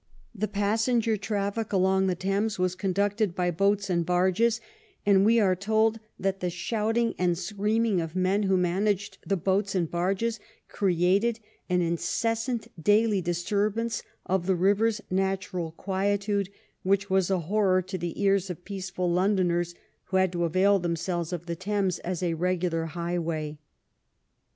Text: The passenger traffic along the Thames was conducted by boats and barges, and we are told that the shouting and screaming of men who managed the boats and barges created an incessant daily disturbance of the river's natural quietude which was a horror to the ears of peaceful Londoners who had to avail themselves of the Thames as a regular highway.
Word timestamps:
The 0.33 0.47
passenger 0.47 1.15
traffic 1.15 1.71
along 1.71 2.07
the 2.07 2.15
Thames 2.15 2.57
was 2.57 2.73
conducted 2.73 3.35
by 3.35 3.51
boats 3.51 3.87
and 3.87 4.03
barges, 4.03 4.59
and 5.05 5.23
we 5.23 5.39
are 5.39 5.55
told 5.55 5.99
that 6.19 6.39
the 6.39 6.49
shouting 6.49 7.13
and 7.19 7.37
screaming 7.37 8.01
of 8.01 8.15
men 8.15 8.41
who 8.41 8.57
managed 8.57 9.19
the 9.27 9.37
boats 9.37 9.75
and 9.75 9.91
barges 9.91 10.39
created 10.67 11.39
an 11.69 11.83
incessant 11.83 12.67
daily 12.83 13.21
disturbance 13.21 14.01
of 14.25 14.47
the 14.47 14.55
river's 14.55 15.01
natural 15.11 15.69
quietude 15.73 16.49
which 16.81 17.11
was 17.11 17.29
a 17.29 17.41
horror 17.41 17.83
to 17.83 17.97
the 17.99 18.19
ears 18.19 18.49
of 18.49 18.65
peaceful 18.65 19.07
Londoners 19.07 19.75
who 20.05 20.17
had 20.17 20.31
to 20.31 20.45
avail 20.45 20.79
themselves 20.79 21.31
of 21.31 21.45
the 21.45 21.55
Thames 21.55 21.99
as 21.99 22.23
a 22.23 22.33
regular 22.33 22.85
highway. 22.87 23.59